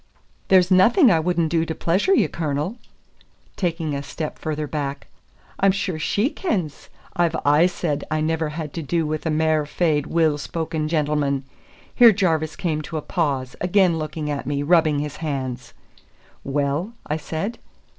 "There's 0.47 0.71
nothing 0.71 1.11
I 1.11 1.19
wouldna 1.19 1.47
do 1.47 1.63
to 1.63 1.75
pleasure 1.75 2.15
ye, 2.15 2.27
Cornel," 2.27 2.75
taking 3.55 3.93
a 3.93 4.01
step 4.01 4.39
further 4.39 4.65
back. 4.65 5.05
"I'm 5.59 5.71
sure 5.71 5.99
she 5.99 6.31
kens 6.31 6.89
I've 7.15 7.35
aye 7.45 7.67
said 7.67 8.03
I 8.09 8.19
never 8.19 8.49
had 8.49 8.73
to 8.73 8.81
do 8.81 9.05
with 9.05 9.27
a 9.27 9.29
mair 9.29 9.63
fair, 9.67 10.01
weel 10.07 10.39
spoken 10.39 10.87
gentleman" 10.87 11.43
Here 11.95 12.11
Jarvis 12.11 12.55
came 12.55 12.81
to 12.81 12.97
a 12.97 13.03
pause, 13.03 13.55
again 13.61 13.99
looking 13.99 14.27
at 14.31 14.47
me, 14.47 14.63
rubbing 14.63 14.97
his 14.97 15.17
hands. 15.17 15.75
"Well?" 16.43 16.93
I 17.05 17.17
said. 17.17 17.59